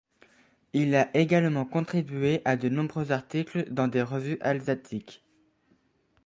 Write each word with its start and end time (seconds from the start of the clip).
Il 0.73 0.95
a 0.95 1.15
également 1.15 1.63
contribué 1.63 2.41
à 2.43 2.57
de 2.57 2.69
nombreux 2.69 3.11
articles 3.11 3.71
dans 3.71 3.87
des 3.87 4.01
revues 4.01 4.39
alsatiques. 4.41 5.23